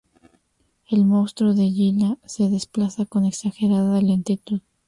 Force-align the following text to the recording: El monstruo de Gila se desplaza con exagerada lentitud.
El 0.89 1.05
monstruo 1.05 1.53
de 1.53 1.67
Gila 1.69 2.17
se 2.25 2.49
desplaza 2.49 3.05
con 3.05 3.23
exagerada 3.23 4.01
lentitud. 4.01 4.61